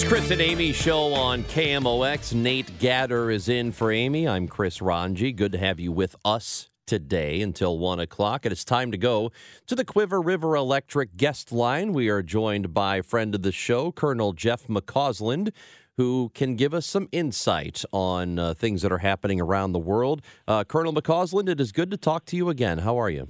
It's 0.00 0.08
Chris 0.08 0.30
and 0.30 0.40
Amy 0.40 0.72
show 0.72 1.12
on 1.12 1.44
KMOX. 1.44 2.32
Nate 2.32 2.78
Gatter 2.78 3.30
is 3.30 3.50
in 3.50 3.70
for 3.70 3.92
Amy. 3.92 4.26
I'm 4.26 4.48
Chris 4.48 4.80
Ranji. 4.80 5.30
Good 5.30 5.52
to 5.52 5.58
have 5.58 5.78
you 5.78 5.92
with 5.92 6.16
us 6.24 6.70
today 6.86 7.42
until 7.42 7.78
1 7.78 8.00
o'clock. 8.00 8.46
It's 8.46 8.64
time 8.64 8.92
to 8.92 8.96
go 8.96 9.30
to 9.66 9.74
the 9.74 9.84
Cuivre 9.84 10.24
River 10.24 10.56
Electric 10.56 11.18
guest 11.18 11.52
line. 11.52 11.92
We 11.92 12.08
are 12.08 12.22
joined 12.22 12.72
by 12.72 13.02
friend 13.02 13.34
of 13.34 13.42
the 13.42 13.52
show, 13.52 13.92
Colonel 13.92 14.32
Jeff 14.32 14.68
McCausland, 14.68 15.52
who 15.98 16.30
can 16.32 16.56
give 16.56 16.72
us 16.72 16.86
some 16.86 17.06
insight 17.12 17.84
on 17.92 18.38
uh, 18.38 18.54
things 18.54 18.80
that 18.80 18.92
are 18.92 18.98
happening 18.98 19.38
around 19.38 19.72
the 19.72 19.78
world. 19.78 20.22
Uh, 20.48 20.64
Colonel 20.64 20.94
McCausland, 20.94 21.46
it 21.46 21.60
is 21.60 21.72
good 21.72 21.90
to 21.90 21.98
talk 21.98 22.24
to 22.24 22.36
you 22.36 22.48
again. 22.48 22.78
How 22.78 22.98
are 22.98 23.10
you? 23.10 23.28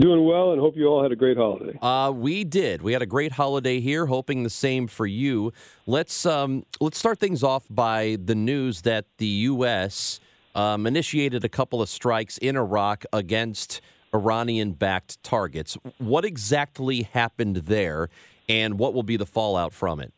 Doing 0.00 0.24
well, 0.24 0.52
and 0.52 0.60
hope 0.60 0.74
you 0.74 0.86
all 0.86 1.02
had 1.02 1.12
a 1.12 1.16
great 1.16 1.36
holiday. 1.36 1.78
Uh, 1.82 2.10
we 2.14 2.44
did. 2.44 2.80
We 2.80 2.94
had 2.94 3.02
a 3.02 3.06
great 3.06 3.32
holiday 3.32 3.78
here. 3.78 4.06
Hoping 4.06 4.42
the 4.42 4.50
same 4.50 4.86
for 4.86 5.06
you. 5.06 5.52
Let's 5.86 6.24
um, 6.24 6.64
let's 6.80 6.98
start 6.98 7.20
things 7.20 7.42
off 7.42 7.66
by 7.68 8.16
the 8.24 8.34
news 8.34 8.82
that 8.82 9.04
the 9.18 9.26
U.S. 9.26 10.18
Um, 10.54 10.86
initiated 10.86 11.44
a 11.44 11.48
couple 11.48 11.82
of 11.82 11.90
strikes 11.90 12.38
in 12.38 12.56
Iraq 12.56 13.04
against 13.12 13.82
Iranian-backed 14.14 15.22
targets. 15.22 15.76
What 15.98 16.24
exactly 16.24 17.02
happened 17.02 17.56
there, 17.56 18.08
and 18.48 18.78
what 18.78 18.94
will 18.94 19.02
be 19.02 19.18
the 19.18 19.26
fallout 19.26 19.74
from 19.74 20.00
it? 20.00 20.12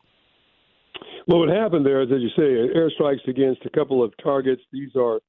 Well, 1.27 1.41
what 1.41 1.49
happened 1.49 1.85
there 1.85 2.03
is, 2.03 2.11
as 2.13 2.21
you 2.21 2.31
say, 2.37 2.77
airstrikes 2.77 3.27
against 3.27 3.65
a 3.65 3.71
couple 3.71 4.05
of 4.05 4.13
targets. 4.23 4.63
These 4.73 4.91
are 4.95 5.21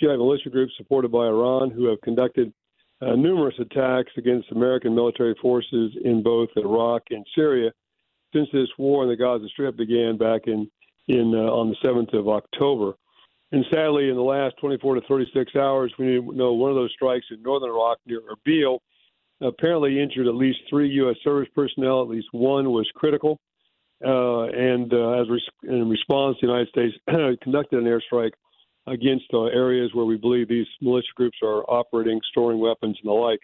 Shiite 0.00 0.18
militia 0.18 0.50
groups 0.50 0.72
supported 0.76 1.10
by 1.10 1.26
Iran 1.26 1.70
who 1.70 1.86
have 1.86 2.00
conducted 2.02 2.52
uh, 3.04 3.14
numerous 3.16 3.54
attacks 3.58 4.12
against 4.16 4.50
American 4.52 4.94
military 4.94 5.34
forces 5.40 5.92
in 6.04 6.22
both 6.22 6.48
Iraq 6.56 7.02
and 7.10 7.26
Syria 7.34 7.70
since 8.34 8.48
this 8.52 8.68
war 8.78 9.04
in 9.04 9.08
the 9.08 9.16
Gaza 9.16 9.48
Strip 9.48 9.76
began 9.76 10.16
back 10.16 10.42
in 10.46 10.70
in 11.06 11.34
uh, 11.34 11.52
on 11.52 11.68
the 11.68 11.88
7th 11.88 12.18
of 12.18 12.28
October. 12.28 12.94
And 13.52 13.64
sadly, 13.72 14.08
in 14.08 14.16
the 14.16 14.22
last 14.22 14.56
24 14.60 14.96
to 14.96 15.00
36 15.02 15.54
hours, 15.54 15.92
we 15.98 16.18
know 16.18 16.54
one 16.54 16.70
of 16.70 16.76
those 16.76 16.92
strikes 16.92 17.26
in 17.30 17.42
northern 17.42 17.70
Iraq 17.70 17.98
near 18.06 18.20
Erbil 18.22 18.78
apparently 19.40 20.00
injured 20.00 20.26
at 20.26 20.34
least 20.34 20.60
three 20.68 20.88
U.S. 20.88 21.16
service 21.22 21.48
personnel. 21.54 22.02
At 22.02 22.08
least 22.08 22.28
one 22.32 22.70
was 22.70 22.90
critical. 22.94 23.38
Uh, 24.04 24.44
and 24.44 24.92
uh, 24.92 25.20
as 25.20 25.28
re- 25.28 25.48
in 25.62 25.88
response, 25.88 26.36
the 26.40 26.48
United 26.48 26.68
States 26.68 26.96
conducted 27.42 27.78
an 27.78 27.84
airstrike 27.84 28.32
against 28.86 29.26
uh, 29.32 29.44
areas 29.44 29.90
where 29.94 30.04
we 30.04 30.16
believe 30.16 30.48
these 30.48 30.66
militia 30.80 31.08
groups 31.16 31.38
are 31.42 31.62
operating, 31.70 32.20
storing 32.30 32.58
weapons, 32.58 32.98
and 33.02 33.08
the 33.08 33.14
like. 33.14 33.40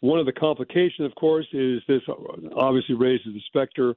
One 0.00 0.18
of 0.18 0.26
the 0.26 0.32
complications, 0.32 1.06
of 1.06 1.14
course, 1.14 1.46
is 1.52 1.80
this 1.88 2.02
obviously 2.56 2.94
raises 2.94 3.32
the 3.32 3.40
specter 3.46 3.94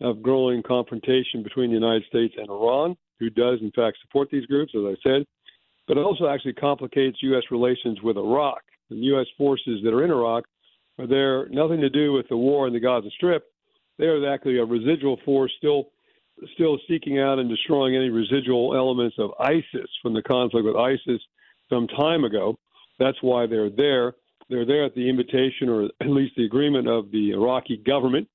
of 0.00 0.22
growing 0.22 0.62
confrontation 0.62 1.42
between 1.42 1.70
the 1.70 1.74
United 1.74 2.04
States 2.08 2.34
and 2.36 2.48
Iran, 2.48 2.96
who 3.18 3.30
does, 3.30 3.58
in 3.60 3.72
fact, 3.72 3.98
support 4.02 4.28
these 4.30 4.46
groups, 4.46 4.72
as 4.76 4.82
I 4.84 4.94
said. 5.02 5.24
But 5.86 5.96
it 5.96 6.04
also 6.04 6.28
actually 6.28 6.52
complicates 6.52 7.18
U.S. 7.22 7.44
relations 7.50 8.00
with 8.02 8.16
Iraq. 8.16 8.60
The 8.90 8.96
U.S. 8.96 9.26
forces 9.36 9.80
that 9.82 9.94
are 9.94 10.04
in 10.04 10.10
Iraq 10.10 10.44
are 10.98 11.06
there 11.06 11.48
nothing 11.48 11.80
to 11.80 11.90
do 11.90 12.12
with 12.12 12.28
the 12.28 12.36
war 12.36 12.66
in 12.66 12.72
the 12.72 12.80
Gaza 12.80 13.08
Strip. 13.16 13.44
They 13.98 14.06
are 14.06 14.32
actually 14.32 14.58
a 14.58 14.64
residual 14.64 15.18
force 15.24 15.52
still 15.58 15.90
still 16.54 16.78
seeking 16.88 17.18
out 17.18 17.38
and 17.38 17.48
destroying 17.48 17.96
any 17.96 18.10
residual 18.10 18.76
elements 18.76 19.16
of 19.18 19.30
ISIS 19.40 19.90
from 20.02 20.14
the 20.14 20.22
conflict 20.22 20.66
with 20.66 20.76
ISIS 20.76 21.20
some 21.70 21.86
time 21.88 22.24
ago. 22.24 22.58
That's 22.98 23.18
why 23.22 23.46
they're 23.46 23.70
there. 23.70 24.14
They're 24.48 24.66
there 24.66 24.84
at 24.84 24.94
the 24.94 25.08
invitation 25.08 25.68
or 25.68 25.84
at 26.00 26.08
least 26.08 26.34
the 26.36 26.44
agreement 26.44 26.88
of 26.88 27.10
the 27.10 27.30
Iraqi 27.30 27.82
government. 27.84 28.28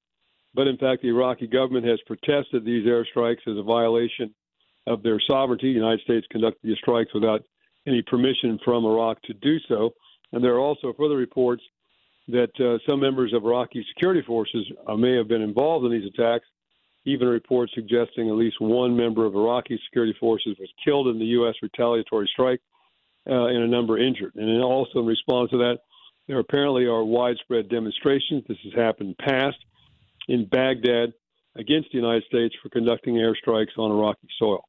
But 0.53 0.67
in 0.67 0.77
fact, 0.77 1.01
the 1.01 1.09
Iraqi 1.09 1.47
government 1.47 1.85
has 1.87 1.99
protested 2.05 2.63
these 2.63 2.85
airstrikes 2.85 3.47
as 3.47 3.57
a 3.57 3.63
violation 3.63 4.33
of 4.85 5.01
their 5.01 5.19
sovereignty. 5.27 5.69
The 5.69 5.79
United 5.79 6.01
States 6.01 6.27
conducted 6.29 6.59
these 6.63 6.77
strikes 6.77 7.13
without 7.13 7.43
any 7.87 8.01
permission 8.03 8.59
from 8.63 8.85
Iraq 8.85 9.21
to 9.23 9.33
do 9.33 9.57
so. 9.67 9.93
And 10.31 10.43
there 10.43 10.53
are 10.53 10.59
also 10.59 10.93
further 10.93 11.15
reports 11.15 11.63
that 12.27 12.51
uh, 12.59 12.77
some 12.89 12.99
members 12.99 13.33
of 13.33 13.43
Iraqi 13.43 13.85
security 13.93 14.21
forces 14.21 14.65
uh, 14.87 14.95
may 14.95 15.15
have 15.15 15.27
been 15.27 15.41
involved 15.41 15.85
in 15.85 15.91
these 15.91 16.07
attacks 16.07 16.45
even 17.05 17.27
reports 17.27 17.73
suggesting 17.75 18.29
at 18.29 18.35
least 18.35 18.61
one 18.61 18.95
member 18.95 19.25
of 19.25 19.35
Iraqi 19.35 19.79
security 19.85 20.15
forces 20.19 20.55
was 20.59 20.69
killed 20.83 21.07
in 21.07 21.19
the 21.19 21.25
U.S. 21.25 21.55
retaliatory 21.61 22.29
strike 22.31 22.61
uh, 23.29 23.45
and 23.45 23.63
a 23.63 23.67
number 23.67 23.97
injured. 23.97 24.33
And 24.35 24.61
also 24.63 24.99
in 24.99 25.05
response 25.05 25.51
to 25.51 25.57
that, 25.57 25.79
there 26.27 26.39
apparently 26.39 26.85
are 26.85 27.03
widespread 27.03 27.69
demonstrations. 27.69 28.43
This 28.47 28.57
has 28.63 28.73
happened 28.73 29.17
past 29.17 29.57
in 30.27 30.45
Baghdad 30.45 31.13
against 31.55 31.89
the 31.91 31.97
United 31.97 32.23
States 32.23 32.55
for 32.61 32.69
conducting 32.69 33.15
airstrikes 33.15 33.77
on 33.77 33.91
Iraqi 33.91 34.27
soil. 34.39 34.63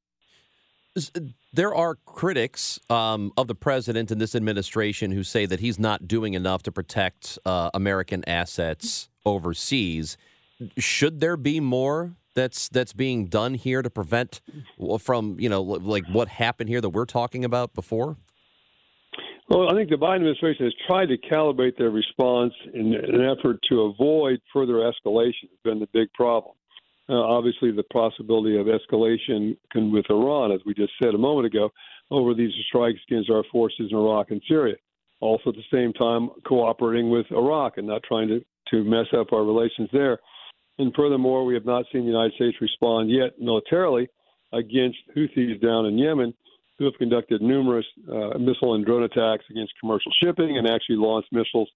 There 1.52 1.74
are 1.74 1.96
critics 2.04 2.78
um, 2.88 3.32
of 3.36 3.48
the 3.48 3.54
president 3.54 4.10
and 4.10 4.20
this 4.20 4.34
administration 4.34 5.10
who 5.10 5.24
say 5.24 5.46
that 5.46 5.60
he's 5.60 5.78
not 5.78 6.06
doing 6.06 6.34
enough 6.34 6.62
to 6.64 6.72
protect 6.72 7.38
uh, 7.44 7.70
American 7.74 8.28
assets 8.28 9.08
overseas. 9.24 10.16
Should 10.78 11.20
there 11.20 11.36
be 11.36 11.58
more 11.58 12.14
that's 12.34 12.68
that's 12.68 12.92
being 12.92 13.26
done 13.26 13.54
here 13.54 13.82
to 13.82 13.90
prevent 13.90 14.40
from 15.00 15.38
you 15.38 15.48
know 15.48 15.62
like 15.62 16.04
what 16.12 16.28
happened 16.28 16.68
here 16.68 16.80
that 16.80 16.90
we're 16.90 17.04
talking 17.04 17.44
about 17.44 17.74
before? 17.74 18.16
Well, 19.48 19.70
I 19.70 19.74
think 19.74 19.90
the 19.90 19.96
Biden 19.96 20.16
administration 20.16 20.64
has 20.64 20.74
tried 20.86 21.06
to 21.06 21.18
calibrate 21.18 21.76
their 21.76 21.90
response 21.90 22.54
in 22.72 22.94
an 22.94 23.20
effort 23.20 23.58
to 23.68 23.82
avoid 23.82 24.40
further 24.52 24.74
escalation. 24.74 25.50
Has 25.50 25.60
been 25.62 25.80
the 25.80 25.88
big 25.92 26.12
problem. 26.14 26.54
Uh, 27.08 27.20
obviously, 27.20 27.70
the 27.70 27.82
possibility 27.84 28.56
of 28.56 28.66
escalation 28.66 29.56
can, 29.70 29.92
with 29.92 30.06
Iran, 30.08 30.52
as 30.52 30.60
we 30.64 30.72
just 30.72 30.92
said 31.02 31.14
a 31.14 31.18
moment 31.18 31.46
ago, 31.46 31.70
over 32.10 32.32
these 32.32 32.52
strikes 32.68 32.98
against 33.06 33.30
our 33.30 33.44
forces 33.52 33.88
in 33.90 33.96
Iraq 33.96 34.30
and 34.30 34.40
Syria. 34.48 34.76
Also, 35.20 35.50
at 35.50 35.56
the 35.56 35.62
same 35.70 35.92
time, 35.92 36.30
cooperating 36.46 37.10
with 37.10 37.26
Iraq 37.30 37.76
and 37.76 37.86
not 37.86 38.02
trying 38.04 38.28
to, 38.28 38.42
to 38.70 38.84
mess 38.84 39.06
up 39.16 39.32
our 39.32 39.44
relations 39.44 39.90
there. 39.92 40.18
And 40.78 40.92
furthermore, 40.94 41.44
we 41.44 41.54
have 41.54 41.64
not 41.64 41.84
seen 41.92 42.02
the 42.02 42.10
United 42.10 42.34
States 42.34 42.56
respond 42.60 43.10
yet 43.10 43.38
militarily 43.38 44.08
against 44.52 44.98
Houthis 45.16 45.60
down 45.62 45.86
in 45.86 45.98
Yemen, 45.98 46.34
who 46.78 46.84
have 46.86 46.94
conducted 46.98 47.40
numerous 47.40 47.86
uh, 48.10 48.36
missile 48.38 48.74
and 48.74 48.84
drone 48.84 49.04
attacks 49.04 49.44
against 49.50 49.72
commercial 49.80 50.12
shipping 50.22 50.58
and 50.58 50.66
actually 50.66 50.96
launched 50.96 51.32
missiles 51.32 51.70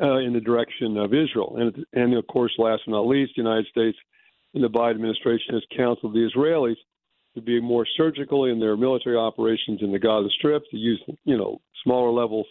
uh, 0.00 0.16
in 0.16 0.32
the 0.32 0.40
direction 0.40 0.96
of 0.96 1.12
Israel. 1.12 1.56
And, 1.58 1.84
and 1.92 2.14
of 2.14 2.26
course, 2.26 2.52
last 2.56 2.82
but 2.86 2.92
not 2.92 3.06
least, 3.06 3.32
the 3.36 3.42
United 3.42 3.66
States 3.66 3.98
and 4.54 4.64
the 4.64 4.68
Biden 4.68 4.92
administration 4.92 5.54
has 5.54 5.62
counseled 5.76 6.14
the 6.14 6.30
Israelis 6.34 6.76
to 7.34 7.40
be 7.40 7.60
more 7.60 7.86
surgical 7.96 8.46
in 8.46 8.60
their 8.60 8.76
military 8.76 9.16
operations 9.16 9.80
in 9.82 9.92
the 9.92 9.98
Gaza 9.98 10.28
Strip, 10.38 10.62
to 10.70 10.76
use 10.76 11.02
you 11.24 11.36
know 11.36 11.60
smaller 11.82 12.10
levels 12.10 12.46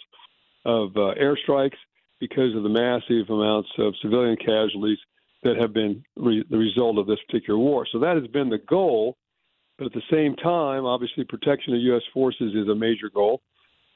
of 0.65 0.89
uh, 0.95 1.13
airstrikes 1.19 1.77
because 2.19 2.55
of 2.55 2.63
the 2.63 2.69
massive 2.69 3.29
amounts 3.29 3.69
of 3.77 3.93
civilian 4.01 4.37
casualties 4.37 4.97
that 5.43 5.57
have 5.57 5.73
been 5.73 6.03
re- 6.15 6.45
the 6.49 6.57
result 6.57 6.97
of 6.97 7.07
this 7.07 7.19
particular 7.27 7.59
war. 7.59 7.85
So 7.91 7.99
that 7.99 8.17
has 8.17 8.27
been 8.27 8.49
the 8.49 8.59
goal. 8.59 9.17
But 9.77 9.87
at 9.87 9.93
the 9.93 10.01
same 10.11 10.35
time, 10.35 10.85
obviously, 10.85 11.23
protection 11.23 11.73
of 11.73 11.81
U.S. 11.81 12.03
forces 12.13 12.53
is 12.53 12.67
a 12.67 12.75
major 12.75 13.09
goal. 13.13 13.41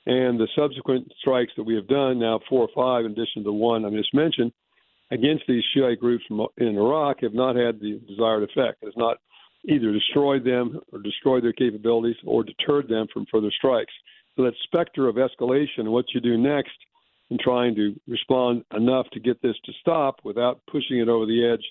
And 0.08 0.40
the 0.40 0.48
subsequent 0.56 1.12
strikes 1.20 1.52
that 1.58 1.64
we 1.64 1.76
have 1.76 1.88
done, 1.88 2.20
now 2.20 2.40
four 2.50 2.68
or 2.68 2.70
five, 2.76 3.06
in 3.06 3.12
addition 3.12 3.42
to 3.42 3.44
the 3.44 3.54
one 3.54 3.86
I 3.86 3.90
just 3.90 4.14
mentioned, 4.14 4.52
against 5.12 5.44
these 5.48 5.64
Shiite 5.76 6.00
groups 6.00 6.24
in 6.30 6.78
Iraq 6.78 7.22
have 7.22 7.34
not 7.34 7.56
had 7.56 7.80
the 7.80 8.02
desired 8.08 8.44
effect. 8.44 8.82
It 8.82 8.88
has 8.88 8.98
not 8.98 9.18
either 9.68 9.92
destroyed 9.92 10.44
them 10.44 10.80
or 10.92 11.00
destroyed 11.00 11.44
their 11.44 11.54
capabilities 11.54 12.18
or 12.26 12.44
deterred 12.44 12.88
them 12.88 13.08
from 13.14 13.26
further 13.32 13.52
strikes. 13.56 13.94
So 14.36 14.44
that 14.44 14.54
specter 14.64 15.08
of 15.08 15.16
escalation, 15.16 15.88
what 15.88 16.06
you 16.14 16.22
do 16.22 16.38
next– 16.38 16.74
and 17.30 17.40
trying 17.40 17.76
to 17.76 18.00
respond 18.08 18.64
enough 18.76 19.08
to 19.14 19.20
get 19.20 19.42
this 19.42 19.56
to 19.66 19.72
stop 19.82 20.20
without 20.24 20.62
pushing 20.70 21.00
it 21.00 21.10
over 21.10 21.26
the 21.26 21.46
edge 21.46 21.66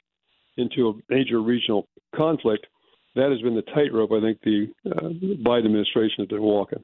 into 0.57 0.89
a 0.89 1.15
major 1.15 1.41
regional 1.41 1.89
conflict. 2.15 2.67
That 3.15 3.31
has 3.31 3.41
been 3.43 3.55
the 3.55 3.63
tightrope 3.63 4.11
I 4.13 4.21
think 4.21 4.41
the 4.43 4.67
uh, 4.87 5.09
Biden 5.47 5.67
administration 5.67 6.17
has 6.19 6.29
been 6.29 6.43
walking. 6.43 6.83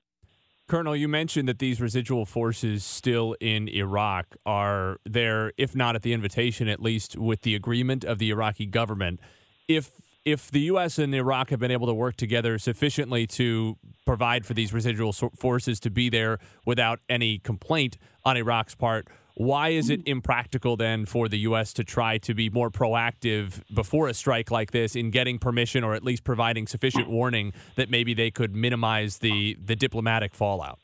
Colonel, 0.68 0.94
you 0.94 1.08
mentioned 1.08 1.48
that 1.48 1.58
these 1.58 1.80
residual 1.80 2.24
forces 2.24 2.84
still 2.84 3.34
in 3.40 3.66
Iraq 3.66 4.36
are 4.46 4.98
there, 5.04 5.52
if 5.58 5.74
not 5.74 5.96
at 5.96 6.02
the 6.02 6.12
invitation, 6.12 6.68
at 6.68 6.80
least 6.80 7.18
with 7.18 7.42
the 7.42 7.56
agreement 7.56 8.04
of 8.04 8.18
the 8.18 8.30
Iraqi 8.30 8.66
government. 8.66 9.18
If 9.66 9.90
if 10.24 10.50
the 10.50 10.60
U.S. 10.60 10.98
and 10.98 11.14
Iraq 11.14 11.50
have 11.50 11.60
been 11.60 11.70
able 11.70 11.86
to 11.86 11.94
work 11.94 12.16
together 12.16 12.58
sufficiently 12.58 13.26
to 13.26 13.76
provide 14.06 14.44
for 14.44 14.54
these 14.54 14.72
residual 14.72 15.12
forces 15.12 15.80
to 15.80 15.90
be 15.90 16.08
there 16.08 16.38
without 16.66 17.00
any 17.08 17.38
complaint 17.38 17.96
on 18.24 18.36
Iraq's 18.36 18.74
part, 18.74 19.08
why 19.34 19.70
is 19.70 19.88
it 19.88 20.02
impractical 20.04 20.76
then 20.76 21.06
for 21.06 21.28
the 21.28 21.38
U.S. 21.38 21.72
to 21.74 21.84
try 21.84 22.18
to 22.18 22.34
be 22.34 22.50
more 22.50 22.70
proactive 22.70 23.62
before 23.72 24.08
a 24.08 24.14
strike 24.14 24.50
like 24.50 24.72
this 24.72 24.94
in 24.94 25.10
getting 25.10 25.38
permission 25.38 25.82
or 25.82 25.94
at 25.94 26.04
least 26.04 26.24
providing 26.24 26.66
sufficient 26.66 27.08
warning 27.08 27.54
that 27.76 27.88
maybe 27.88 28.12
they 28.12 28.30
could 28.30 28.54
minimize 28.54 29.18
the, 29.18 29.56
the 29.64 29.74
diplomatic 29.74 30.34
fallout? 30.34 30.78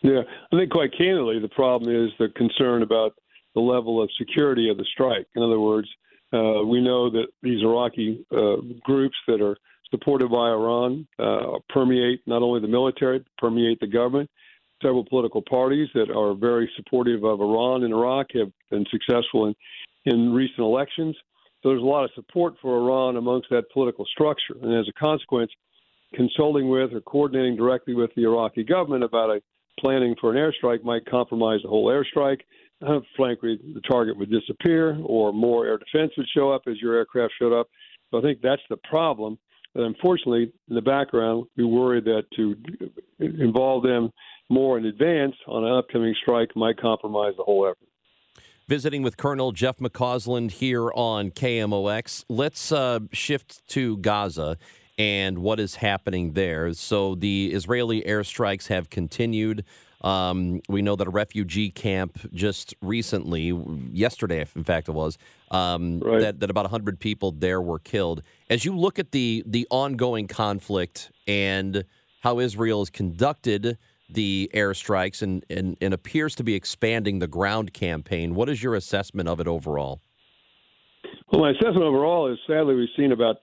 Yeah, 0.00 0.22
I 0.52 0.56
think 0.56 0.70
quite 0.70 0.96
candidly, 0.96 1.38
the 1.38 1.48
problem 1.48 1.94
is 1.94 2.10
the 2.18 2.28
concern 2.34 2.82
about 2.82 3.14
the 3.54 3.60
level 3.60 4.02
of 4.02 4.08
security 4.18 4.70
of 4.70 4.78
the 4.78 4.86
strike. 4.90 5.26
In 5.36 5.42
other 5.42 5.60
words, 5.60 5.88
uh, 6.32 6.64
we 6.64 6.80
know 6.80 7.10
that 7.10 7.26
these 7.42 7.62
Iraqi 7.62 8.24
uh, 8.32 8.56
groups 8.84 9.16
that 9.26 9.40
are 9.40 9.56
supported 9.90 10.30
by 10.30 10.48
Iran 10.48 11.06
uh, 11.18 11.58
permeate 11.68 12.22
not 12.26 12.42
only 12.42 12.60
the 12.60 12.68
military, 12.68 13.24
permeate 13.38 13.80
the 13.80 13.86
government 13.86 14.30
several 14.82 15.04
political 15.04 15.42
parties 15.42 15.88
that 15.94 16.10
are 16.10 16.34
very 16.34 16.70
supportive 16.76 17.24
of 17.24 17.40
Iran 17.40 17.84
and 17.84 17.94
Iraq 17.94 18.26
have 18.34 18.50
been 18.70 18.84
successful 18.90 19.46
in, 19.46 19.54
in 20.04 20.32
recent 20.32 20.58
elections. 20.58 21.16
So 21.62 21.68
there's 21.70 21.82
a 21.82 21.86
lot 21.86 22.04
of 22.04 22.10
support 22.14 22.54
for 22.60 22.76
Iran 22.76 23.16
amongst 23.16 23.48
that 23.50 23.70
political 23.72 24.04
structure. 24.06 24.56
And 24.60 24.74
as 24.74 24.86
a 24.88 24.92
consequence, 25.00 25.50
consulting 26.14 26.68
with 26.68 26.92
or 26.92 27.00
coordinating 27.00 27.56
directly 27.56 27.94
with 27.94 28.10
the 28.16 28.24
Iraqi 28.24 28.64
government 28.64 29.04
about 29.04 29.30
a 29.30 29.40
planning 29.78 30.14
for 30.20 30.34
an 30.34 30.36
airstrike 30.36 30.84
might 30.84 31.06
compromise 31.06 31.60
the 31.62 31.68
whole 31.68 31.86
airstrike. 31.86 32.40
Frankly, 33.16 33.58
the 33.74 33.80
target 33.88 34.16
would 34.18 34.30
disappear 34.30 34.98
or 35.04 35.32
more 35.32 35.66
air 35.66 35.78
defense 35.78 36.12
would 36.16 36.26
show 36.34 36.50
up 36.50 36.62
as 36.66 36.80
your 36.80 36.94
aircraft 36.94 37.34
showed 37.38 37.58
up. 37.58 37.68
So 38.10 38.18
I 38.18 38.22
think 38.22 38.40
that's 38.42 38.62
the 38.68 38.76
problem. 38.88 39.38
But 39.74 39.84
unfortunately, 39.84 40.52
in 40.68 40.74
the 40.74 40.82
background, 40.82 41.46
we 41.56 41.64
worry 41.64 42.00
that 42.00 42.24
to 42.36 42.56
involve 43.18 43.82
them 43.84 44.10
more 44.50 44.76
in 44.76 44.84
advance 44.84 45.34
on 45.46 45.64
an 45.64 45.72
upcoming 45.72 46.14
strike 46.20 46.54
might 46.54 46.78
compromise 46.78 47.32
the 47.36 47.44
whole 47.44 47.66
effort. 47.66 47.88
Visiting 48.68 49.02
with 49.02 49.16
Colonel 49.16 49.52
Jeff 49.52 49.78
McCausland 49.78 50.52
here 50.52 50.90
on 50.92 51.30
KMOX. 51.30 52.24
Let's 52.28 52.70
uh, 52.70 53.00
shift 53.12 53.66
to 53.68 53.96
Gaza 53.98 54.56
and 54.98 55.38
what 55.38 55.58
is 55.58 55.76
happening 55.76 56.32
there. 56.34 56.72
So 56.74 57.14
the 57.14 57.52
Israeli 57.52 58.02
airstrikes 58.02 58.68
have 58.68 58.90
continued. 58.90 59.64
Um, 60.02 60.60
we 60.68 60.82
know 60.82 60.96
that 60.96 61.06
a 61.06 61.10
refugee 61.10 61.70
camp 61.70 62.18
just 62.34 62.74
recently, 62.82 63.52
yesterday, 63.92 64.44
in 64.56 64.64
fact, 64.64 64.88
it 64.88 64.92
was, 64.92 65.16
um, 65.50 66.00
right. 66.00 66.20
that, 66.20 66.40
that 66.40 66.50
about 66.50 66.64
100 66.64 66.98
people 66.98 67.30
there 67.32 67.60
were 67.60 67.78
killed. 67.78 68.22
As 68.50 68.64
you 68.64 68.76
look 68.76 68.98
at 68.98 69.12
the, 69.12 69.44
the 69.46 69.66
ongoing 69.70 70.26
conflict 70.26 71.12
and 71.26 71.84
how 72.20 72.38
Israel 72.38 72.80
has 72.80 72.90
conducted 72.90 73.78
the 74.08 74.50
airstrikes 74.54 75.22
and, 75.22 75.44
and, 75.48 75.76
and 75.80 75.94
appears 75.94 76.34
to 76.36 76.44
be 76.44 76.54
expanding 76.54 77.18
the 77.18 77.26
ground 77.26 77.72
campaign. 77.72 78.34
What 78.34 78.48
is 78.48 78.62
your 78.62 78.74
assessment 78.74 79.28
of 79.28 79.40
it 79.40 79.48
overall? 79.48 80.00
Well, 81.30 81.40
my 81.40 81.50
assessment 81.50 81.82
overall 81.82 82.30
is 82.30 82.38
sadly 82.46 82.74
we've 82.74 82.88
seen 82.96 83.12
about 83.12 83.36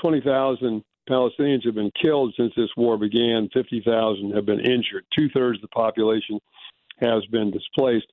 20,000 0.00 0.82
Palestinians 1.08 1.64
have 1.64 1.74
been 1.74 1.90
killed 2.00 2.34
since 2.36 2.52
this 2.56 2.70
war 2.76 2.96
began. 2.96 3.48
50,000 3.52 4.32
have 4.32 4.46
been 4.46 4.60
injured. 4.60 5.04
Two 5.16 5.28
thirds 5.30 5.58
of 5.58 5.62
the 5.62 5.68
population 5.68 6.40
has 7.00 7.24
been 7.26 7.50
displaced. 7.50 8.06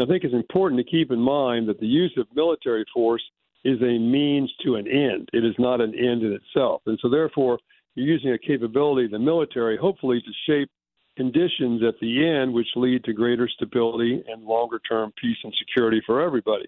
I 0.00 0.06
think 0.06 0.24
it's 0.24 0.34
important 0.34 0.78
to 0.78 0.90
keep 0.90 1.10
in 1.10 1.20
mind 1.20 1.68
that 1.68 1.78
the 1.78 1.86
use 1.86 2.14
of 2.16 2.26
military 2.34 2.84
force 2.94 3.22
is 3.64 3.80
a 3.82 3.98
means 3.98 4.50
to 4.64 4.76
an 4.76 4.88
end. 4.88 5.28
It 5.34 5.44
is 5.44 5.54
not 5.58 5.82
an 5.82 5.94
end 5.94 6.22
in 6.22 6.32
itself. 6.32 6.80
And 6.86 6.98
so, 7.02 7.10
therefore, 7.10 7.58
you're 7.94 8.06
using 8.06 8.32
a 8.32 8.38
capability 8.38 9.08
the 9.08 9.18
military, 9.18 9.76
hopefully, 9.76 10.22
to 10.22 10.32
shape 10.46 10.70
conditions 11.16 11.82
at 11.86 11.98
the 12.00 12.26
end 12.26 12.52
which 12.52 12.68
lead 12.76 13.04
to 13.04 13.12
greater 13.12 13.48
stability 13.48 14.22
and 14.28 14.42
longer 14.42 14.80
term 14.88 15.12
peace 15.20 15.36
and 15.44 15.52
security 15.58 16.00
for 16.06 16.22
everybody. 16.22 16.66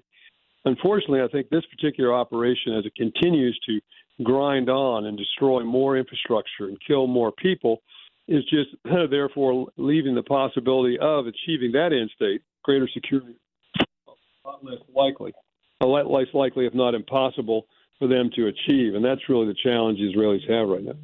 Unfortunately, 0.64 1.22
I 1.22 1.28
think 1.28 1.48
this 1.48 1.64
particular 1.66 2.12
operation, 2.12 2.74
as 2.74 2.84
it 2.84 2.94
continues 2.94 3.58
to 3.66 3.80
grind 4.24 4.68
on 4.68 5.06
and 5.06 5.16
destroy 5.16 5.62
more 5.62 5.96
infrastructure 5.96 6.66
and 6.66 6.78
kill 6.86 7.06
more 7.06 7.32
people, 7.32 7.82
is 8.28 8.44
just 8.44 8.70
therefore 9.10 9.66
leaving 9.76 10.14
the 10.14 10.22
possibility 10.22 10.98
of 10.98 11.26
achieving 11.26 11.72
that 11.72 11.92
end 11.92 12.10
state, 12.14 12.42
greater 12.62 12.88
security, 12.92 13.36
a 13.78 14.48
lot 14.48 14.64
less 14.64 14.80
likely, 14.94 15.32
a 15.80 15.86
lot 15.86 16.10
less 16.10 16.28
likely, 16.34 16.66
if 16.66 16.74
not 16.74 16.94
impossible, 16.94 17.66
for 17.98 18.08
them 18.08 18.30
to 18.34 18.48
achieve. 18.48 18.94
And 18.94 19.04
that's 19.04 19.28
really 19.28 19.46
the 19.46 19.54
challenge 19.54 19.98
Israelis 20.00 20.48
have 20.50 20.68
right 20.68 20.82
now. 20.82 20.94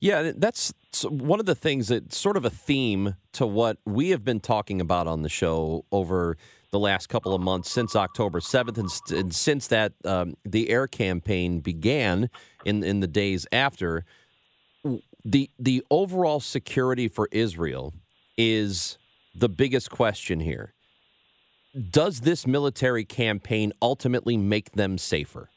Yeah, 0.00 0.32
that's 0.36 0.72
one 1.04 1.40
of 1.40 1.46
the 1.46 1.54
things 1.54 1.88
that 1.88 2.12
sort 2.12 2.36
of 2.36 2.44
a 2.44 2.50
theme 2.50 3.16
to 3.32 3.46
what 3.46 3.78
we 3.84 4.10
have 4.10 4.24
been 4.24 4.40
talking 4.40 4.80
about 4.80 5.06
on 5.06 5.22
the 5.22 5.28
show 5.28 5.84
over 5.92 6.36
the 6.76 6.80
last 6.80 7.08
couple 7.08 7.34
of 7.34 7.40
months 7.40 7.70
since 7.70 7.96
October 7.96 8.38
7th 8.38 8.76
and, 8.76 9.18
and 9.18 9.34
since 9.34 9.66
that 9.68 9.94
um, 10.04 10.34
the 10.44 10.68
air 10.68 10.86
campaign 10.86 11.60
began 11.60 12.28
in 12.66 12.84
in 12.84 13.00
the 13.00 13.06
days 13.06 13.46
after 13.50 14.04
the 15.24 15.48
the 15.58 15.82
overall 15.90 16.38
security 16.38 17.08
for 17.08 17.30
Israel 17.32 17.94
is 18.36 18.98
the 19.34 19.48
biggest 19.48 19.90
question 19.90 20.40
here. 20.40 20.74
Does 21.90 22.20
this 22.20 22.46
military 22.46 23.06
campaign 23.06 23.72
ultimately 23.80 24.36
make 24.36 24.72
them 24.72 24.98
safer? 24.98 25.48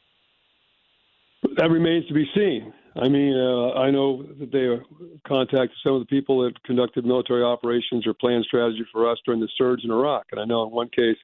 That 1.58 1.70
remains 1.70 2.08
to 2.08 2.14
be 2.14 2.26
seen. 2.34 2.74
I 2.96 3.08
mean, 3.08 3.38
uh, 3.38 3.74
I 3.74 3.92
know 3.92 4.24
that 4.40 4.52
they 4.52 4.68
contacted 5.28 5.78
some 5.84 5.94
of 5.94 6.02
the 6.02 6.08
people 6.08 6.42
that 6.44 6.62
conducted 6.64 7.06
military 7.06 7.44
operations 7.44 8.08
or 8.08 8.14
planned 8.14 8.46
strategy 8.46 8.86
for 8.92 9.10
us 9.10 9.18
during 9.26 9.40
the 9.40 9.50
surge 9.58 9.84
in 9.84 9.92
Iraq. 9.92 10.26
And 10.32 10.42
I 10.42 10.46
know 10.46 10.64
in 10.64 10.72
one 10.72 10.90
case, 10.90 11.18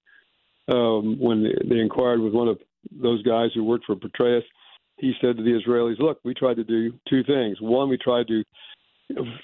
um, 0.68 1.18
when 1.20 1.44
they, 1.44 1.80
inquired 1.80 2.20
with 2.20 2.34
one 2.34 2.48
of 2.48 2.60
those 2.92 3.22
guys 3.24 3.50
who 3.54 3.64
worked 3.64 3.86
for 3.86 3.96
Petraeus, 3.96 4.44
he 4.98 5.14
said 5.22 5.38
to 5.38 5.44
the 5.44 5.60
Israelis, 5.60 6.00
"Look, 6.00 6.20
we 6.24 6.34
tried 6.34 6.58
to 6.58 6.64
do 6.64 6.94
two 7.10 7.24
things. 7.24 7.60
One, 7.60 7.90
we 7.90 7.98
tried 7.98 8.28
to 8.28 8.44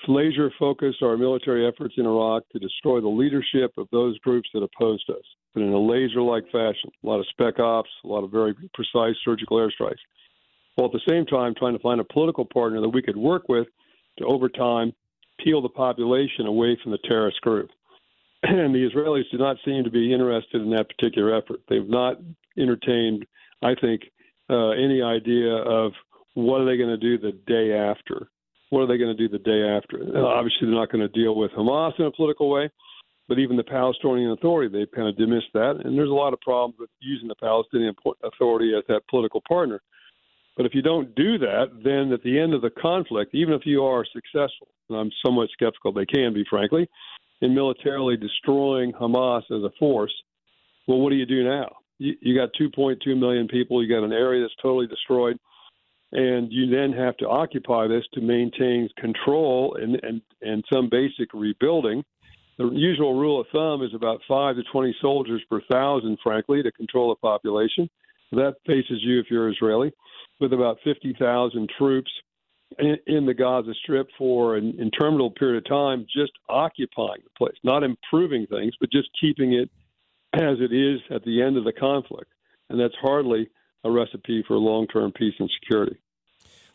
laser 0.07 0.51
focus 0.57 0.95
our 1.03 1.17
military 1.17 1.67
efforts 1.67 1.95
in 1.97 2.06
Iraq 2.06 2.44
to 2.50 2.59
destroy 2.59 3.00
the 3.00 3.07
leadership 3.07 3.71
of 3.77 3.88
those 3.91 4.17
groups 4.19 4.50
that 4.53 4.63
opposed 4.63 5.07
us, 5.09 5.24
but 5.53 5.62
in 5.62 5.74
a 5.74 5.79
laser-like 5.79 6.45
fashion. 6.45 6.89
A 7.03 7.07
lot 7.07 7.19
of 7.19 7.27
spec 7.27 7.59
ops, 7.59 7.89
a 8.03 8.07
lot 8.07 8.24
of 8.24 8.31
very 8.31 8.56
precise 8.74 9.15
surgical 9.24 9.57
airstrikes." 9.57 10.01
While 10.81 10.89
at 10.89 10.93
the 10.93 11.11
same 11.11 11.25
time 11.27 11.53
trying 11.55 11.73
to 11.73 11.83
find 11.83 12.01
a 12.01 12.03
political 12.03 12.43
partner 12.43 12.81
that 12.81 12.89
we 12.89 13.03
could 13.03 13.17
work 13.17 13.47
with 13.47 13.67
to, 14.17 14.25
over 14.25 14.50
time, 14.50 14.91
peel 15.43 15.61
the 15.61 15.69
population 15.69 16.47
away 16.47 16.77
from 16.81 16.91
the 16.91 16.97
terrorist 17.07 17.39
group. 17.41 17.69
And 18.43 18.73
the 18.73 18.89
Israelis 18.89 19.29
do 19.31 19.38
not 19.38 19.57
seem 19.63 19.83
to 19.83 19.91
be 19.91 20.11
interested 20.11 20.63
in 20.63 20.71
that 20.71 20.88
particular 20.89 21.38
effort. 21.38 21.59
They've 21.69 21.88
not 21.88 22.15
entertained, 22.57 23.23
I 23.61 23.75
think, 23.79 24.01
uh, 24.50 24.69
any 24.69 25.03
idea 25.03 25.53
of 25.53 25.91
what 26.33 26.59
are 26.59 26.65
they 26.65 26.75
going 26.75 26.89
to 26.89 26.97
do 26.97 27.19
the 27.19 27.38
day 27.45 27.73
after. 27.73 28.29
What 28.71 28.81
are 28.81 28.88
they 28.88 28.97
going 28.97 29.15
to 29.15 29.27
do 29.27 29.29
the 29.29 29.43
day 29.43 29.61
after? 29.61 30.17
Uh, 30.17 30.25
obviously, 30.25 30.65
they're 30.65 30.71
not 30.71 30.91
going 30.91 31.07
to 31.07 31.19
deal 31.19 31.35
with 31.35 31.51
Hamas 31.51 32.00
in 32.00 32.05
a 32.05 32.11
political 32.11 32.50
way, 32.50 32.67
but 33.27 33.38
even 33.38 33.57
the 33.57 33.63
Palestinian 33.63 34.31
Authority, 34.31 34.75
they've 34.75 34.91
kind 34.91 35.07
of 35.07 35.15
dismissed 35.17 35.53
that. 35.53 35.81
And 35.85 35.95
there's 35.95 36.09
a 36.09 36.13
lot 36.13 36.33
of 36.33 36.41
problems 36.41 36.77
with 36.79 36.89
using 37.00 37.27
the 37.27 37.35
Palestinian 37.35 37.93
Authority 38.23 38.73
as 38.75 38.83
that 38.88 39.07
political 39.07 39.43
partner. 39.47 39.83
But 40.58 40.65
if 40.65 40.75
you 40.75 40.81
don't 40.81 41.13
do 41.15 41.38
that, 41.39 41.67
then 41.84 42.12
at 42.12 42.24
the 42.24 42.38
end 42.38 42.53
of 42.53 42.62
the 42.62 42.70
conflict, 42.70 43.34
even 43.34 43.53
if 43.53 43.65
you 43.65 43.84
are 43.84 44.05
successful, 44.05 44.67
and 44.89 44.98
I'm 44.98 45.12
somewhat 45.25 45.50
skeptical 45.53 45.93
they 45.93 46.05
can 46.05 46.34
be, 46.34 46.43
frankly, 46.50 46.89
in 47.41 47.55
militarily 47.55 48.17
destroying 48.17 48.91
Hamas 48.93 49.43
as 49.50 49.63
a 49.63 49.72
force, 49.79 50.13
well, 50.88 51.00
what 51.00 51.12
do 51.12 51.15
you 51.15 51.25
do 51.25 51.43
now? 51.43 51.77
You, 52.00 52.15
you 52.22 52.36
got 52.36 52.50
2.2 52.60 53.17
million 53.17 53.48
people, 53.48 53.81
you 53.81 53.89
got 53.89 54.03
an 54.03 54.12
area 54.12 54.41
that's 54.41 54.53
totally 54.62 54.88
destroyed, 54.88 55.38
and 56.12 56.51
you 56.51 56.70
then 56.70 56.91
have 56.93 57.15
to 57.17 57.29
occupy 57.29 57.88
this 57.88 58.03
to 58.13 58.22
maintain 58.22 58.89
control 58.98 59.77
and, 59.81 60.00
and, 60.03 60.22
and 60.41 60.65
some 60.72 60.89
basic 60.89 61.34
rebuilding. 61.34 62.03
The 62.58 62.70
usual 62.74 63.17
rule 63.17 63.39
of 63.39 63.48
thumb 63.53 63.84
is 63.84 63.93
about 63.96 64.20
5 64.27 64.58
to 64.58 64.63
20 64.72 64.96
soldiers 65.01 65.41
per 65.50 65.62
thousand, 65.72 66.17
frankly, 66.22 66.62
to 66.62 66.72
control 66.74 67.12
a 67.13 67.15
population. 67.15 67.89
That 68.34 68.55
faces 68.65 69.00
you 69.01 69.20
if 69.20 69.27
you're 69.29 69.50
Israeli 69.50 69.93
with 70.41 70.53
about 70.53 70.79
50,000 70.83 71.69
troops 71.77 72.12
in, 72.79 72.98
in, 73.05 73.25
the 73.25 73.33
Gaza 73.33 73.74
Strip 73.83 74.07
for 74.17 74.55
an 74.55 74.75
interminable 74.79 75.31
period 75.31 75.57
of 75.57 75.69
time, 75.69 76.05
just 76.13 76.31
occupying 76.50 77.21
the 77.24 77.29
place, 77.38 77.55
not 77.63 77.83
improving 77.83 78.48
things, 78.48 78.74
but 78.79 78.91
just 78.91 79.10
keeping 79.19 79.53
it 79.53 79.69
as 80.33 80.57
it 80.60 80.74
is 80.74 81.00
at 81.13 81.24
the 81.24 81.41
end 81.41 81.57
of 81.57 81.63
the 81.63 81.74
conflict. 81.74 82.31
And 82.69 82.79
that's 82.79 82.95
hardly 83.01 83.50
a 83.83 83.91
recipe 83.91 84.43
for 84.48 84.57
long 84.57 84.88
term 84.88 85.12
peace 85.12 85.33
and 85.39 85.50
security. 85.62 85.98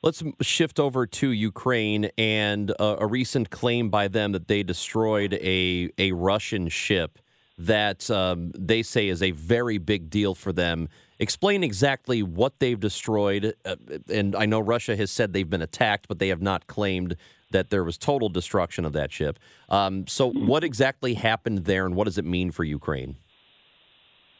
Let's 0.02 0.22
shift 0.42 0.78
over 0.78 1.06
to 1.06 1.30
Ukraine 1.30 2.10
and 2.18 2.70
uh, 2.78 2.96
a 2.98 3.06
recent 3.06 3.50
claim 3.50 3.88
by 3.88 4.08
them 4.08 4.32
that 4.32 4.46
they 4.46 4.62
destroyed 4.62 5.34
a 5.34 5.90
a 5.98 6.12
Russian 6.12 6.68
ship 6.68 7.18
that 7.58 8.10
um, 8.10 8.52
they 8.56 8.82
say 8.82 9.08
is 9.08 9.22
a 9.22 9.30
very 9.30 9.78
big 9.78 10.10
deal 10.10 10.34
for 10.34 10.52
them. 10.52 10.88
Explain 11.18 11.64
exactly 11.64 12.22
what 12.22 12.58
they've 12.58 12.78
destroyed. 12.78 13.54
Uh, 13.64 13.76
and 14.12 14.36
I 14.36 14.46
know 14.46 14.60
Russia 14.60 14.96
has 14.96 15.10
said 15.10 15.32
they've 15.32 15.48
been 15.48 15.62
attacked, 15.62 16.08
but 16.08 16.18
they 16.18 16.28
have 16.28 16.42
not 16.42 16.66
claimed 16.66 17.16
that 17.52 17.70
there 17.70 17.84
was 17.84 17.96
total 17.96 18.28
destruction 18.28 18.84
of 18.84 18.92
that 18.92 19.12
ship. 19.12 19.38
Um, 19.68 20.06
so, 20.06 20.30
what 20.30 20.64
exactly 20.64 21.14
happened 21.14 21.64
there, 21.64 21.86
and 21.86 21.94
what 21.94 22.04
does 22.04 22.18
it 22.18 22.24
mean 22.24 22.50
for 22.50 22.64
Ukraine? 22.64 23.16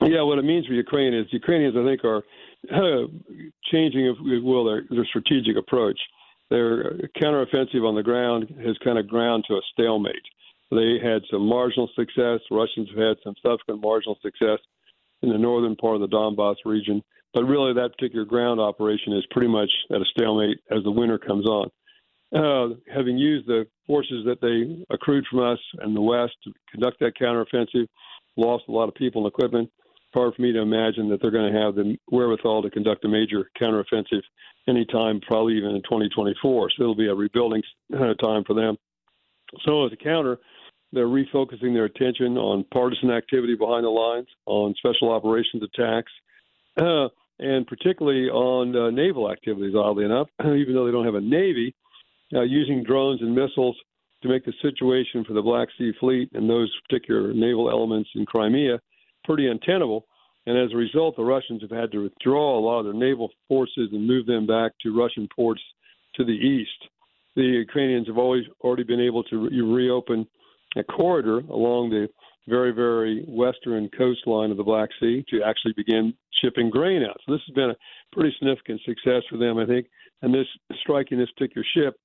Yeah, 0.03 0.23
what 0.23 0.39
it 0.39 0.45
means 0.45 0.67
for 0.67 0.75
Ukraine 0.75 1.15
is 1.15 1.27
Ukrainians, 1.31 1.75
I 1.77 1.85
think, 1.85 2.05
are 2.05 2.23
uh, 2.75 3.07
changing, 3.71 4.07
if 4.07 4.17
we 4.23 4.41
will, 4.41 4.65
their, 4.65 4.83
their 4.91 5.07
strategic 5.07 5.57
approach. 5.57 5.99
Their 6.51 6.99
counteroffensive 7.21 7.87
on 7.87 7.95
the 7.95 8.03
ground 8.03 8.55
has 8.65 8.77
kind 8.85 8.99
of 8.99 9.09
ground 9.09 9.45
to 9.49 9.55
a 9.55 9.61
stalemate. 9.73 10.15
They 10.71 10.99
had 11.03 11.23
some 11.31 11.47
marginal 11.47 11.89
success. 11.97 12.41
Russians 12.51 12.89
have 12.91 12.99
had 12.99 13.17
some 13.25 13.35
subsequent 13.43 13.81
marginal 13.81 14.19
success 14.23 14.59
in 15.23 15.31
the 15.31 15.39
northern 15.39 15.77
part 15.77 15.97
of 15.97 16.01
the 16.01 16.09
Donbass 16.09 16.57
region. 16.65 17.03
But 17.35 17.45
really, 17.45 17.75
that 17.75 17.93
particular 17.93 18.25
ground 18.25 18.61
operation 18.61 19.13
is 19.13 19.27
pretty 19.31 19.49
much 19.49 19.71
at 19.91 20.01
a 20.01 20.05
stalemate 20.07 20.59
as 20.71 20.83
the 20.85 20.91
winter 20.91 21.19
comes 21.19 21.47
on. 21.47 21.71
Uh, 22.35 22.75
having 22.93 23.19
used 23.19 23.47
the 23.47 23.67
forces 23.87 24.25
that 24.25 24.41
they 24.41 24.85
accrued 24.93 25.25
from 25.31 25.41
us 25.41 25.59
in 25.85 25.95
the 25.95 26.01
West 26.01 26.33
to 26.45 26.53
conduct 26.71 26.99
that 27.01 27.13
counteroffensive, 27.21 27.87
lost 28.37 28.65
a 28.69 28.73
lot 28.73 28.89
of 28.89 28.95
people 28.95 29.25
and 29.25 29.33
equipment. 29.33 29.71
Hard 30.13 30.35
for 30.35 30.43
me 30.43 30.53
to 30.53 30.61
imagine 30.61 31.09
that 31.11 31.21
they're 31.21 31.31
going 31.31 31.53
to 31.53 31.59
have 31.59 31.75
the 31.75 31.97
wherewithal 32.11 32.63
to 32.63 32.71
conduct 32.71 33.05
a 33.05 33.09
major 33.09 33.51
counteroffensive 33.61 34.23
anytime, 34.67 35.21
probably 35.21 35.57
even 35.57 35.71
in 35.71 35.83
2024. 35.83 36.71
So 36.71 36.83
it'll 36.83 36.95
be 36.95 37.09
a 37.09 37.15
rebuilding 37.15 37.63
uh, 37.95 38.15
time 38.15 38.43
for 38.45 38.55
them. 38.55 38.77
So 39.65 39.87
as 39.87 39.93
a 39.93 39.97
counter, 39.97 40.39
they're 40.93 41.07
refocusing 41.07 41.75
their 41.75 41.85
attention 41.85 42.37
on 42.39 42.65
partisan 42.73 43.11
activity 43.11 43.55
behind 43.55 43.85
the 43.85 43.91
lines, 43.91 44.29
on 44.47 44.75
special 44.79 45.11
operations 45.11 45.63
attacks, 45.63 46.13
uh, 46.77 47.09
and 47.39 47.67
particularly 47.67 48.29
on 48.31 48.75
uh, 48.75 48.91
naval 48.91 49.31
activities. 49.31 49.75
Oddly 49.75 50.05
enough, 50.05 50.29
even 50.41 50.75
though 50.75 50.87
they 50.87 50.93
don't 50.93 51.05
have 51.05 51.15
a 51.15 51.21
navy, 51.21 51.75
uh, 52.35 52.43
using 52.43 52.83
drones 52.83 53.21
and 53.21 53.35
missiles 53.35 53.77
to 54.23 54.29
make 54.29 54.45
the 54.45 54.53
situation 54.63 55.25
for 55.25 55.35
the 55.35 55.43
Black 55.43 55.69
Sea 55.79 55.93
Fleet 56.01 56.31
and 56.33 56.49
those 56.49 56.73
particular 56.89 57.33
naval 57.33 57.71
elements 57.71 58.09
in 58.15 58.25
Crimea 58.27 58.81
pretty 59.25 59.49
untenable. 59.49 60.07
And 60.47 60.57
as 60.57 60.73
a 60.73 60.77
result, 60.77 61.17
the 61.17 61.25
Russians 61.25 61.61
have 61.63 61.71
had 61.71 61.93
to 61.93 62.05
withdraw 62.05 62.59
a 62.59 62.61
lot 62.61 62.79
of 62.81 62.85
their 62.87 62.95
naval 62.95 63.31
forces 63.49 63.91
and 63.93 64.07
move 64.07 64.27
them 64.27 64.47
back 64.47 64.73
to 64.83 64.97
Russian 64.97 65.29
ports 65.35 65.61
to 66.15 66.25
the 66.25 66.33
east. 66.33 66.89
The 67.35 67.43
Ukrainians 67.43 68.07
have 68.07 68.17
always 68.17 68.45
already 68.61 68.85
been 68.85 69.01
able 69.01 69.25
to 69.25 69.49
re- 69.49 69.61
reopen 69.61 70.27
a 70.77 70.85
corridor 70.85 71.39
along 71.39 71.91
the 71.91 72.09
very, 72.49 72.71
very 72.71 73.25
western 73.27 73.89
coastline 73.97 74.51
of 74.51 74.57
the 74.57 74.63
Black 74.63 74.91
Sea 75.01 75.25
to 75.31 75.43
actually 75.43 75.73
begin 75.77 76.15
shipping 76.41 76.71
grain 76.71 77.03
out. 77.03 77.17
So 77.27 77.33
this 77.33 77.41
has 77.47 77.55
been 77.55 77.71
a 77.71 77.77
pretty 78.13 78.35
significant 78.39 78.81
success 78.85 79.23
for 79.29 79.37
them, 79.37 79.59
I 79.59 79.67
think. 79.67 79.87
And 80.23 80.33
this 80.33 80.47
striking 80.81 81.19
this 81.19 81.31
particular 81.37 81.67
ship 81.75 81.97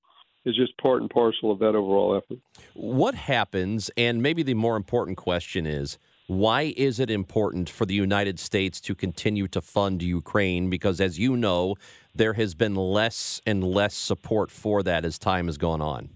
is 0.45 0.55
just 0.55 0.75
part 0.79 1.01
and 1.01 1.09
parcel 1.09 1.51
of 1.51 1.59
that 1.59 1.75
overall 1.75 2.17
effort. 2.17 2.39
What 2.73 3.13
happens, 3.13 3.91
and 3.95 4.23
maybe 4.23 4.41
the 4.41 4.55
more 4.55 4.75
important 4.75 5.17
question 5.17 5.67
is, 5.67 5.99
why 6.27 6.73
is 6.77 6.99
it 6.99 7.11
important 7.11 7.69
for 7.69 7.85
the 7.85 7.93
United 7.93 8.39
States 8.39 8.79
to 8.81 8.95
continue 8.95 9.47
to 9.49 9.61
fund 9.61 10.01
Ukraine? 10.01 10.69
Because, 10.69 11.01
as 11.01 11.19
you 11.19 11.35
know, 11.35 11.75
there 12.15 12.33
has 12.33 12.55
been 12.55 12.75
less 12.75 13.41
and 13.45 13.63
less 13.63 13.93
support 13.93 14.49
for 14.49 14.81
that 14.83 15.05
as 15.05 15.19
time 15.19 15.47
has 15.47 15.57
gone 15.57 15.81
on. 15.81 16.09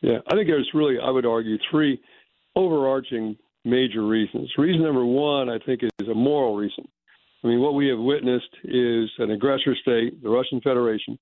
Yeah, 0.00 0.18
I 0.30 0.34
think 0.34 0.48
there's 0.48 0.70
really, 0.74 0.96
I 1.02 1.10
would 1.10 1.26
argue, 1.26 1.58
three 1.70 2.00
overarching 2.54 3.36
major 3.64 4.06
reasons. 4.06 4.50
Reason 4.56 4.82
number 4.82 5.04
one, 5.04 5.48
I 5.48 5.58
think, 5.58 5.82
is 5.82 6.08
a 6.08 6.14
moral 6.14 6.56
reason. 6.56 6.86
I 7.44 7.46
mean, 7.46 7.60
what 7.60 7.74
we 7.74 7.88
have 7.88 7.98
witnessed 7.98 8.50
is 8.64 9.10
an 9.18 9.30
aggressor 9.30 9.74
state, 9.80 10.22
the 10.22 10.28
Russian 10.28 10.60
Federation, 10.60 11.18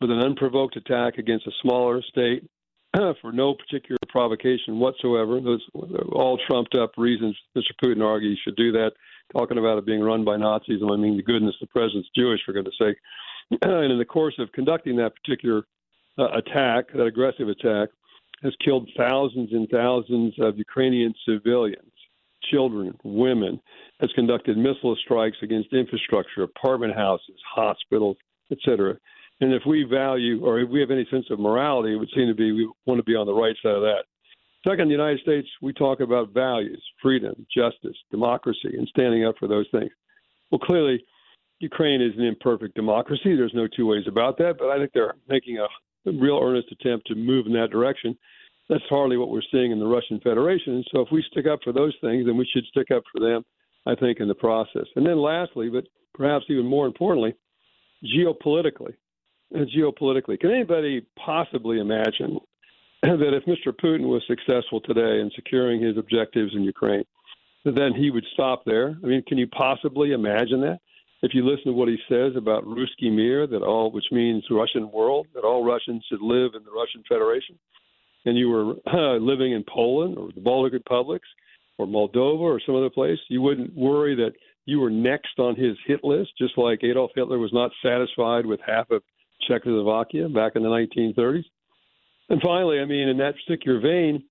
with 0.00 0.10
an 0.10 0.20
unprovoked 0.20 0.76
attack 0.76 1.18
against 1.18 1.46
a 1.46 1.50
smaller 1.62 2.02
state 2.02 2.48
for 3.20 3.32
no 3.32 3.54
particular 3.54 3.98
provocation 4.08 4.78
whatsoever. 4.78 5.40
Those 5.40 5.64
all 6.12 6.38
trumped 6.46 6.76
up 6.76 6.92
reasons 6.96 7.36
Mr. 7.56 7.72
Putin 7.82 8.04
argues 8.04 8.40
should 8.44 8.56
do 8.56 8.72
that, 8.72 8.92
talking 9.32 9.58
about 9.58 9.78
it 9.78 9.86
being 9.86 10.02
run 10.02 10.24
by 10.24 10.36
Nazis. 10.36 10.82
And 10.82 10.90
I 10.90 10.96
mean, 10.96 11.16
the 11.16 11.22
goodness, 11.22 11.54
the 11.60 11.66
president's 11.66 12.10
Jewish, 12.16 12.40
for 12.44 12.52
goodness 12.52 12.76
sake. 12.80 12.96
and 13.62 13.92
in 13.92 13.98
the 13.98 14.04
course 14.04 14.34
of 14.38 14.52
conducting 14.52 14.96
that 14.96 15.14
particular 15.16 15.64
uh, 16.18 16.28
attack, 16.36 16.92
that 16.94 17.06
aggressive 17.06 17.48
attack, 17.48 17.88
has 18.42 18.54
killed 18.64 18.88
thousands 18.96 19.52
and 19.52 19.68
thousands 19.68 20.34
of 20.40 20.58
Ukrainian 20.58 21.14
civilians, 21.26 21.92
children, 22.50 22.96
women, 23.02 23.60
has 24.00 24.10
conducted 24.14 24.56
missile 24.56 24.96
strikes 25.04 25.38
against 25.42 25.72
infrastructure, 25.72 26.42
apartment 26.42 26.94
houses, 26.94 27.36
hospitals, 27.54 28.16
etc. 28.52 28.96
And 29.40 29.52
if 29.52 29.62
we 29.66 29.84
value 29.84 30.44
or 30.44 30.60
if 30.60 30.68
we 30.68 30.80
have 30.80 30.90
any 30.90 31.06
sense 31.10 31.26
of 31.30 31.38
morality, 31.38 31.94
it 31.94 31.96
would 31.96 32.10
seem 32.14 32.28
to 32.28 32.34
be 32.34 32.52
we 32.52 32.70
want 32.86 32.98
to 32.98 33.04
be 33.04 33.16
on 33.16 33.26
the 33.26 33.34
right 33.34 33.56
side 33.62 33.74
of 33.74 33.82
that. 33.82 34.04
Second, 34.66 34.88
the 34.88 34.92
United 34.92 35.20
States, 35.20 35.48
we 35.62 35.72
talk 35.72 36.00
about 36.00 36.34
values, 36.34 36.82
freedom, 37.00 37.46
justice, 37.54 37.96
democracy, 38.10 38.74
and 38.76 38.88
standing 38.88 39.24
up 39.24 39.36
for 39.38 39.46
those 39.46 39.66
things. 39.70 39.90
Well, 40.50 40.58
clearly, 40.58 41.04
Ukraine 41.60 42.02
is 42.02 42.12
an 42.16 42.24
imperfect 42.24 42.74
democracy. 42.74 43.36
There's 43.36 43.54
no 43.54 43.68
two 43.68 43.86
ways 43.86 44.04
about 44.06 44.38
that, 44.38 44.56
but 44.58 44.68
I 44.68 44.78
think 44.78 44.90
they're 44.92 45.14
making 45.28 45.58
a 45.58 45.66
real 46.12 46.40
earnest 46.42 46.72
attempt 46.72 47.06
to 47.08 47.14
move 47.14 47.46
in 47.46 47.52
that 47.54 47.70
direction. 47.70 48.16
That's 48.68 48.84
hardly 48.88 49.16
what 49.16 49.30
we're 49.30 49.42
seeing 49.52 49.70
in 49.70 49.78
the 49.78 49.86
Russian 49.86 50.20
Federation. 50.20 50.84
So 50.92 51.00
if 51.00 51.08
we 51.12 51.24
stick 51.30 51.46
up 51.46 51.60
for 51.62 51.72
those 51.72 51.94
things, 52.00 52.26
then 52.26 52.36
we 52.36 52.48
should 52.52 52.64
stick 52.66 52.90
up 52.90 53.04
for 53.12 53.20
them, 53.20 53.44
I 53.86 53.94
think, 53.94 54.20
in 54.20 54.28
the 54.28 54.34
process. 54.34 54.86
And 54.96 55.06
then 55.06 55.18
lastly, 55.18 55.68
but 55.68 55.84
perhaps 56.14 56.46
even 56.48 56.66
more 56.66 56.86
importantly, 56.86 57.34
geopolitically, 58.04 58.94
uh, 59.54 59.60
geopolitically. 59.76 60.38
Can 60.38 60.50
anybody 60.50 61.06
possibly 61.24 61.78
imagine 61.78 62.38
that 63.02 63.34
if 63.34 63.44
Mr. 63.44 63.72
Putin 63.72 64.08
was 64.08 64.22
successful 64.26 64.80
today 64.80 65.20
in 65.20 65.30
securing 65.34 65.80
his 65.80 65.96
objectives 65.96 66.54
in 66.54 66.62
Ukraine, 66.62 67.04
then 67.64 67.92
he 67.94 68.10
would 68.10 68.26
stop 68.32 68.64
there? 68.64 68.96
I 69.02 69.06
mean, 69.06 69.22
can 69.26 69.38
you 69.38 69.46
possibly 69.46 70.12
imagine 70.12 70.60
that? 70.62 70.80
If 71.22 71.32
you 71.34 71.48
listen 71.48 71.66
to 71.66 71.72
what 71.72 71.88
he 71.88 71.96
says 72.08 72.32
about 72.36 72.64
Ruski 72.64 73.10
Mir, 73.10 73.46
that 73.46 73.62
all, 73.62 73.90
which 73.90 74.06
means 74.12 74.44
Russian 74.50 74.90
world, 74.92 75.26
that 75.34 75.44
all 75.44 75.64
Russians 75.64 76.04
should 76.08 76.20
live 76.20 76.52
in 76.54 76.62
the 76.64 76.70
Russian 76.70 77.02
Federation, 77.08 77.58
and 78.26 78.36
you 78.36 78.48
were 78.50 78.74
uh, 78.92 79.16
living 79.20 79.52
in 79.52 79.64
Poland 79.68 80.18
or 80.18 80.30
the 80.34 80.40
Baltic 80.40 80.74
republics 80.74 81.28
or 81.78 81.86
Moldova 81.86 82.40
or 82.40 82.60
some 82.64 82.76
other 82.76 82.90
place, 82.90 83.18
you 83.28 83.42
wouldn't 83.42 83.74
worry 83.74 84.14
that 84.16 84.32
you 84.66 84.80
were 84.80 84.90
next 84.90 85.38
on 85.38 85.54
his 85.56 85.76
hit 85.86 86.02
list, 86.02 86.30
just 86.38 86.58
like 86.58 86.82
Adolf 86.82 87.12
Hitler 87.14 87.38
was 87.38 87.52
not 87.52 87.70
satisfied 87.82 88.44
with 88.44 88.60
half 88.66 88.90
of 88.90 89.02
Czechoslovakia 89.46 90.28
back 90.28 90.56
in 90.56 90.62
the 90.62 90.68
1930s. 90.68 91.44
And 92.28 92.42
finally, 92.42 92.80
I 92.80 92.84
mean, 92.84 93.08
in 93.08 93.18
that 93.18 93.34
particular 93.46 93.80
vein, 93.80 94.24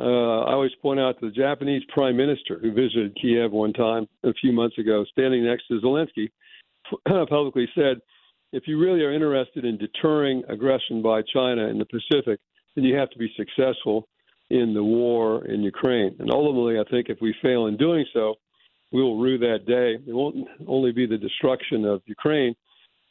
uh, 0.00 0.44
I 0.44 0.52
always 0.52 0.70
point 0.80 1.00
out 1.00 1.18
to 1.20 1.26
the 1.26 1.32
Japanese 1.32 1.82
prime 1.88 2.16
minister 2.16 2.58
who 2.60 2.72
visited 2.72 3.16
Kiev 3.20 3.52
one 3.52 3.72
time 3.72 4.06
a 4.24 4.32
few 4.34 4.52
months 4.52 4.78
ago, 4.78 5.04
standing 5.10 5.44
next 5.44 5.66
to 5.68 5.80
Zelensky, 5.80 6.30
publicly 7.28 7.68
said, 7.74 8.00
if 8.52 8.64
you 8.66 8.78
really 8.78 9.02
are 9.02 9.12
interested 9.12 9.64
in 9.64 9.76
deterring 9.76 10.42
aggression 10.48 11.02
by 11.02 11.20
China 11.32 11.66
in 11.66 11.78
the 11.78 11.84
Pacific, 11.84 12.40
then 12.74 12.84
you 12.84 12.96
have 12.96 13.10
to 13.10 13.18
be 13.18 13.30
successful 13.36 14.08
in 14.50 14.72
the 14.72 14.82
war 14.82 15.44
in 15.44 15.62
Ukraine. 15.62 16.16
And 16.18 16.30
ultimately, 16.30 16.78
I 16.78 16.84
think 16.90 17.08
if 17.08 17.18
we 17.20 17.34
fail 17.42 17.66
in 17.66 17.76
doing 17.76 18.06
so, 18.14 18.36
we 18.90 19.02
will 19.02 19.20
rue 19.20 19.38
that 19.38 19.66
day. 19.66 19.98
It 20.06 20.14
won't 20.14 20.48
only 20.66 20.92
be 20.92 21.06
the 21.06 21.18
destruction 21.18 21.84
of 21.84 22.00
Ukraine, 22.06 22.54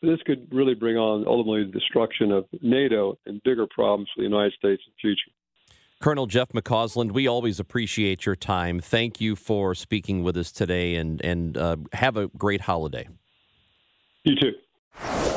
this 0.02 0.20
could 0.26 0.48
really 0.52 0.76
bring 0.76 0.96
on 0.96 1.26
ultimately 1.28 1.66
the 1.66 1.80
destruction 1.80 2.32
of 2.32 2.46
NATO 2.62 3.18
and 3.26 3.42
bigger 3.44 3.66
problems 3.68 4.10
for 4.14 4.22
the 4.22 4.28
United 4.28 4.54
States 4.54 4.82
in 4.86 4.94
the 4.94 5.02
future. 5.02 5.32
Colonel 6.00 6.28
Jeff 6.28 6.50
McCausland, 6.50 7.12
we 7.12 7.28
always 7.28 7.60
appreciate 7.60 8.26
your 8.26 8.36
time. 8.36 8.80
Thank 8.80 9.20
you 9.20 9.36
for 9.36 9.74
speaking 9.74 10.24
with 10.24 10.38
us 10.38 10.52
today, 10.52 10.96
and 10.96 11.22
and 11.22 11.58
uh, 11.58 11.78
have 11.94 12.18
a 12.18 12.28
great 12.28 12.62
holiday. 12.62 13.08
You 14.24 14.36
too. 14.36 15.37